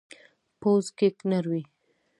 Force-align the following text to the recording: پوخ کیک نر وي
پوخ 0.59 0.85
کیک 0.97 1.17
نر 1.29 1.45
وي 1.51 1.61